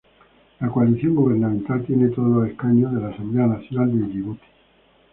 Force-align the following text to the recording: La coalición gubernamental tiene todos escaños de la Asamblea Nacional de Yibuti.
La 0.59 0.67
coalición 0.67 1.13
gubernamental 1.13 1.85
tiene 1.85 2.07
todos 2.09 2.47
escaños 2.47 2.91
de 2.91 3.01
la 3.01 3.09
Asamblea 3.09 3.45
Nacional 3.45 3.99
de 3.99 4.11
Yibuti. 4.11 4.41